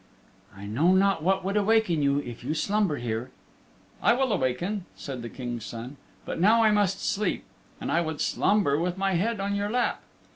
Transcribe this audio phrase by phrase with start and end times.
[0.57, 3.29] "I know not what would awaken you if you slumber here."
[4.01, 7.43] "I will awaken," said the King's Son, "but now I must sleep,
[7.79, 10.01] and I would slumber with my head on your lap."